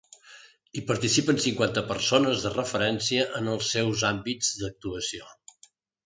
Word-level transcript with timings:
Hi 0.77 0.81
participen 0.91 1.41
cinquanta 1.43 1.83
persones 1.91 2.45
de 2.47 2.51
referència 2.55 3.25
en 3.41 3.51
els 3.55 3.69
seus 3.75 4.05
àmbits 4.13 4.49
d’actuació. 4.63 5.29